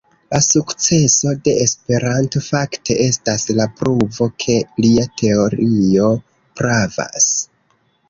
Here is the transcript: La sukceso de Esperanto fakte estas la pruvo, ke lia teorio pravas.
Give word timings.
La 0.33 0.37
sukceso 0.43 1.33
de 1.47 1.53
Esperanto 1.65 2.41
fakte 2.47 2.97
estas 3.05 3.47
la 3.61 3.69
pruvo, 3.83 4.31
ke 4.47 4.59
lia 4.85 5.07
teorio 5.23 6.13
pravas. 6.61 7.33